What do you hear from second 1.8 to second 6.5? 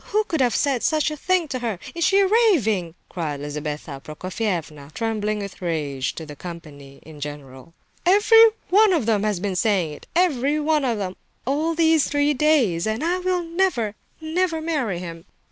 Is she raving?" cried Lizabetha Prokofievna, trembling with rage, to the